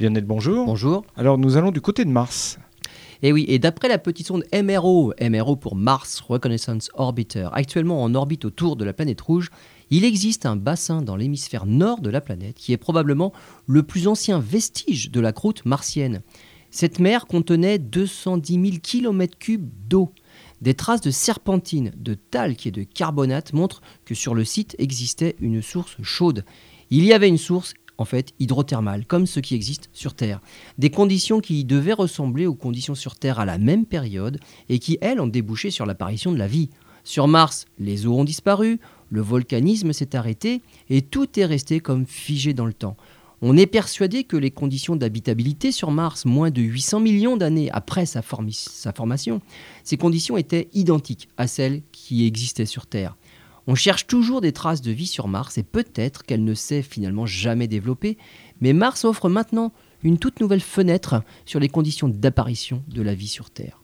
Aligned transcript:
Lionel, 0.00 0.24
bonjour. 0.24 0.64
Bonjour. 0.64 1.04
Alors 1.16 1.38
nous 1.38 1.56
allons 1.56 1.72
du 1.72 1.80
côté 1.80 2.04
de 2.04 2.10
Mars. 2.10 2.60
Et 3.20 3.32
oui, 3.32 3.44
et 3.48 3.58
d'après 3.58 3.88
la 3.88 3.98
petite 3.98 4.28
sonde 4.28 4.44
MRO, 4.54 5.12
MRO 5.20 5.56
pour 5.56 5.74
Mars 5.74 6.20
Reconnaissance 6.20 6.88
Orbiter, 6.94 7.48
actuellement 7.52 8.04
en 8.04 8.14
orbite 8.14 8.44
autour 8.44 8.76
de 8.76 8.84
la 8.84 8.92
planète 8.92 9.20
rouge, 9.20 9.50
il 9.90 10.04
existe 10.04 10.46
un 10.46 10.54
bassin 10.54 11.02
dans 11.02 11.16
l'hémisphère 11.16 11.66
nord 11.66 12.00
de 12.00 12.10
la 12.10 12.20
planète 12.20 12.54
qui 12.54 12.72
est 12.72 12.76
probablement 12.76 13.32
le 13.66 13.82
plus 13.82 14.06
ancien 14.06 14.38
vestige 14.38 15.10
de 15.10 15.18
la 15.18 15.32
croûte 15.32 15.64
martienne. 15.64 16.22
Cette 16.70 17.00
mer 17.00 17.26
contenait 17.26 17.80
210 17.80 18.52
000 18.52 18.64
km3 18.76 19.58
d'eau. 19.88 20.12
Des 20.62 20.74
traces 20.74 21.00
de 21.00 21.10
serpentine, 21.10 21.90
de 21.96 22.14
talc 22.14 22.68
et 22.68 22.70
de 22.70 22.84
carbonate 22.84 23.52
montrent 23.52 23.82
que 24.04 24.14
sur 24.14 24.36
le 24.36 24.44
site 24.44 24.76
existait 24.78 25.34
une 25.40 25.60
source 25.60 25.96
chaude. 26.02 26.44
Il 26.90 27.04
y 27.04 27.12
avait 27.12 27.28
une 27.28 27.36
source 27.36 27.74
en 27.98 28.04
fait 28.04 28.32
hydrothermale, 28.38 29.04
comme 29.04 29.26
ce 29.26 29.40
qui 29.40 29.54
existe 29.54 29.90
sur 29.92 30.14
Terre. 30.14 30.40
Des 30.78 30.90
conditions 30.90 31.40
qui 31.40 31.64
devaient 31.64 31.92
ressembler 31.92 32.46
aux 32.46 32.54
conditions 32.54 32.94
sur 32.94 33.16
Terre 33.16 33.40
à 33.40 33.44
la 33.44 33.58
même 33.58 33.84
période 33.84 34.40
et 34.68 34.78
qui, 34.78 34.98
elles, 35.00 35.20
ont 35.20 35.26
débouché 35.26 35.70
sur 35.70 35.84
l'apparition 35.84 36.32
de 36.32 36.38
la 36.38 36.46
vie. 36.46 36.70
Sur 37.04 37.26
Mars, 37.28 37.66
les 37.78 38.06
eaux 38.06 38.14
ont 38.14 38.24
disparu, 38.24 38.80
le 39.10 39.20
volcanisme 39.20 39.92
s'est 39.92 40.14
arrêté 40.14 40.62
et 40.90 41.02
tout 41.02 41.38
est 41.38 41.44
resté 41.44 41.80
comme 41.80 42.06
figé 42.06 42.54
dans 42.54 42.66
le 42.66 42.72
temps. 42.72 42.96
On 43.40 43.56
est 43.56 43.66
persuadé 43.66 44.24
que 44.24 44.36
les 44.36 44.50
conditions 44.50 44.96
d'habitabilité 44.96 45.70
sur 45.70 45.92
Mars, 45.92 46.24
moins 46.24 46.50
de 46.50 46.60
800 46.60 47.00
millions 47.00 47.36
d'années 47.36 47.70
après 47.70 48.04
sa, 48.04 48.20
sa, 48.50 48.92
formation, 48.92 49.40
ces 49.84 49.96
conditions 49.96 50.36
étaient 50.36 50.68
identiques 50.72 51.28
à 51.36 51.46
celles 51.46 51.82
qui 51.92 52.26
existaient 52.26 52.66
sur 52.66 52.86
Terre. 52.86 53.16
On 53.70 53.74
cherche 53.74 54.06
toujours 54.06 54.40
des 54.40 54.52
traces 54.52 54.80
de 54.80 54.90
vie 54.90 55.06
sur 55.06 55.28
Mars 55.28 55.58
et 55.58 55.62
peut-être 55.62 56.22
qu'elle 56.22 56.42
ne 56.42 56.54
s'est 56.54 56.80
finalement 56.80 57.26
jamais 57.26 57.68
développée, 57.68 58.16
mais 58.62 58.72
Mars 58.72 59.04
offre 59.04 59.28
maintenant 59.28 59.74
une 60.02 60.18
toute 60.18 60.40
nouvelle 60.40 60.62
fenêtre 60.62 61.22
sur 61.44 61.60
les 61.60 61.68
conditions 61.68 62.08
d'apparition 62.08 62.82
de 62.88 63.02
la 63.02 63.14
vie 63.14 63.28
sur 63.28 63.50
Terre. 63.50 63.82